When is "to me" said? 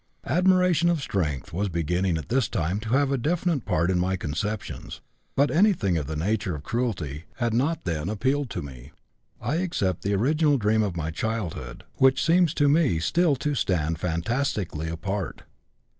8.49-8.91, 12.55-12.97